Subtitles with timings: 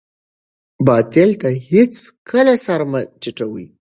[0.87, 3.65] باطل ته هېڅکله سر مه ټیټوئ.